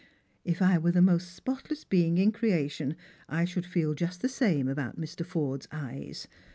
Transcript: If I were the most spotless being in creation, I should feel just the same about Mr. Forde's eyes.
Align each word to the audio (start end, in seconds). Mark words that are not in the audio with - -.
If 0.43 0.63
I 0.63 0.79
were 0.79 0.91
the 0.91 0.99
most 1.03 1.35
spotless 1.35 1.83
being 1.83 2.17
in 2.17 2.31
creation, 2.31 2.95
I 3.29 3.45
should 3.45 3.67
feel 3.67 3.93
just 3.93 4.21
the 4.23 4.29
same 4.29 4.67
about 4.67 4.99
Mr. 4.99 5.23
Forde's 5.23 5.67
eyes. 5.71 6.27